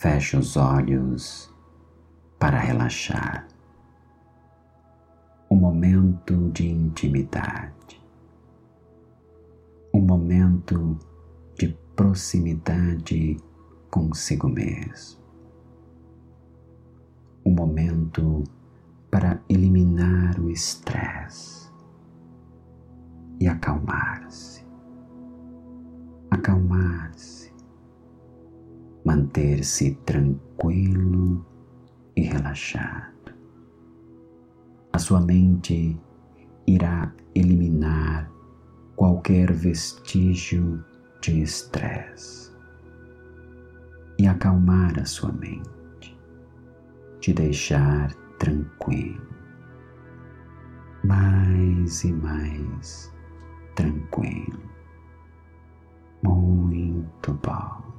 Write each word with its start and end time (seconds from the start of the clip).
Feche 0.00 0.34
os 0.34 0.56
olhos 0.56 1.54
para 2.38 2.58
relaxar. 2.58 3.46
Um 5.50 5.56
momento 5.56 6.50
de 6.52 6.70
intimidade. 6.70 8.02
Um 9.92 10.00
momento 10.00 10.98
de 11.58 11.76
proximidade 11.94 13.36
consigo 13.90 14.48
mesmo. 14.48 15.20
Um 17.44 17.52
momento 17.52 18.42
para 19.10 19.38
eliminar 19.50 20.40
o 20.40 20.48
estresse 20.48 21.70
e 23.38 23.46
acalmar-se. 23.46 24.64
Acalmar-se. 26.30 27.39
Manter-se 29.30 29.94
tranquilo 30.04 31.46
e 32.16 32.22
relaxado. 32.22 33.32
A 34.92 34.98
sua 34.98 35.20
mente 35.20 35.96
irá 36.66 37.12
eliminar 37.36 38.28
qualquer 38.96 39.52
vestígio 39.52 40.84
de 41.22 41.42
estresse 41.42 42.52
e 44.18 44.26
acalmar 44.26 44.98
a 44.98 45.04
sua 45.04 45.30
mente, 45.30 46.18
te 47.20 47.32
deixar 47.32 48.12
tranquilo, 48.40 49.28
mais 51.04 52.02
e 52.02 52.12
mais 52.12 53.14
tranquilo, 53.76 54.60
muito 56.20 57.32
bom. 57.34 57.89